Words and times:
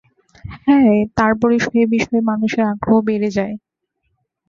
হ্যাঁ, 0.65 0.87
তারপরই 1.17 1.59
সেবিষয়ে 1.65 2.19
মানুষের 2.29 2.63
আগ্রহ 2.71 2.97
বেড়ে 3.07 3.29
যায়। 3.37 3.55